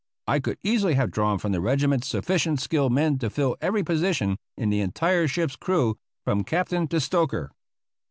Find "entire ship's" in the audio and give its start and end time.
4.81-5.55